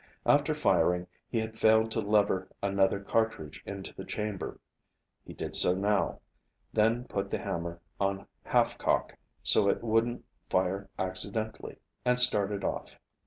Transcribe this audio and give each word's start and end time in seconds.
After 0.25 0.55
firing, 0.55 1.05
he 1.29 1.39
had 1.39 1.59
failed 1.59 1.91
to 1.91 2.01
lever 2.01 2.47
another 2.63 2.99
cartridge 2.99 3.61
into 3.67 3.93
the 3.93 4.03
chamber. 4.03 4.57
He 5.23 5.31
did 5.35 5.55
so 5.55 5.75
now, 5.75 6.21
then 6.73 7.03
put 7.03 7.29
the 7.29 7.37
hammer 7.37 7.79
on 7.99 8.25
half 8.43 8.79
cock 8.79 9.15
so 9.43 9.69
it 9.69 9.81
couldn't 9.81 10.25
fire 10.49 10.89
accidentally, 10.97 11.77
and 12.03 12.19
started 12.19 12.63
off. 12.63 12.97